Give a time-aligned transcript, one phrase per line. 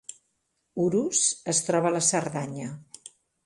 [0.85, 1.21] Urús
[1.55, 2.75] es troba a la Cerdanya